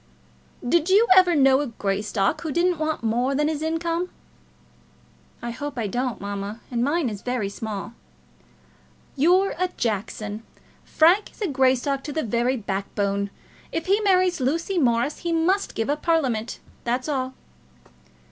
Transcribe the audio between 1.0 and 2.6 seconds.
ever know a Greystock who